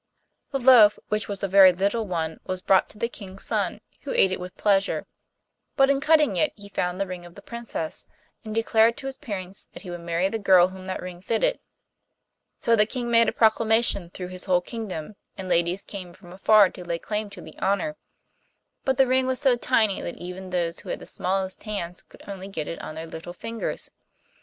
The 0.49 0.57
loaf, 0.57 0.97
which 1.09 1.27
was 1.27 1.43
a 1.43 1.47
very 1.47 1.71
little 1.71 2.07
one, 2.07 2.39
was 2.43 2.63
brought 2.63 2.89
to 2.89 2.97
the 2.97 3.07
King's 3.07 3.45
son, 3.45 3.81
who 4.01 4.11
ate 4.13 4.31
it 4.31 4.39
with 4.39 4.57
pleasure. 4.57 5.05
But 5.75 5.91
in 5.91 6.01
cutting 6.01 6.37
it 6.37 6.53
he 6.55 6.69
found 6.69 6.99
the 6.99 7.05
ring 7.05 7.23
of 7.23 7.35
the 7.35 7.41
Princess, 7.43 8.07
and 8.43 8.55
declared 8.55 8.97
to 8.97 9.05
his 9.05 9.17
parents 9.19 9.67
that 9.73 9.83
he 9.83 9.91
would 9.91 9.99
marry 10.01 10.27
the 10.27 10.39
girl 10.39 10.69
whom 10.69 10.85
that 10.85 11.03
ring 11.03 11.21
fitted. 11.21 11.59
So 12.59 12.75
the 12.75 12.87
King 12.87 13.11
made 13.11 13.29
a 13.29 13.31
proclamation 13.31 14.09
through 14.09 14.29
his 14.29 14.45
whole 14.45 14.61
kingdom 14.61 15.17
and 15.37 15.47
ladies 15.47 15.83
came 15.83 16.13
from 16.13 16.33
afar 16.33 16.71
to 16.71 16.83
lay 16.83 16.97
claim 16.97 17.29
to 17.29 17.41
the 17.41 17.59
honour. 17.59 17.95
But 18.83 18.97
the 18.97 19.05
ring 19.05 19.27
was 19.27 19.39
so 19.39 19.55
tiny 19.55 20.01
that 20.01 20.17
even 20.17 20.49
those 20.49 20.79
who 20.79 20.89
had 20.89 20.97
the 20.97 21.05
smallest 21.05 21.61
hands 21.61 22.01
could 22.01 22.27
only 22.27 22.47
get 22.47 22.67
it 22.67 22.81
on 22.81 22.95
their 22.95 23.05
little 23.05 23.33
fingers. 23.33 23.91